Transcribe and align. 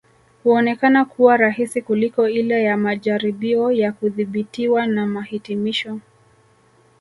Huonekana 0.43 1.05
kuwa 1.05 1.37
rahisi 1.37 1.81
kuliko 1.81 2.29
ile 2.29 2.63
ya 2.63 2.77
majaribio 2.77 3.71
ya 3.71 3.91
kudhibitiwa 3.91 4.87
na 4.87 5.05
mahitimisho 5.07 5.99